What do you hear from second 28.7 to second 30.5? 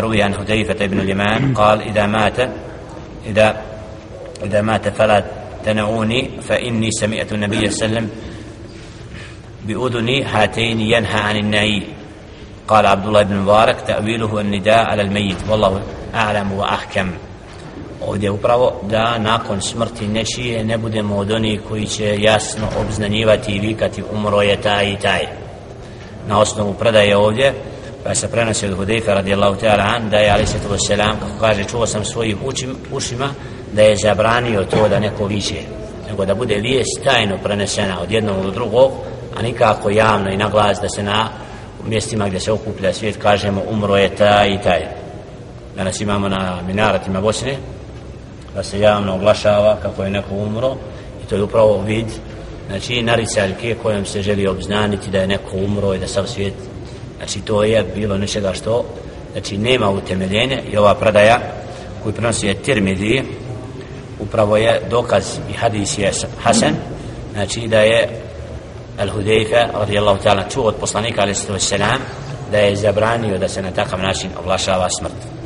Hudejfa radijallahu ta'ala an da je ali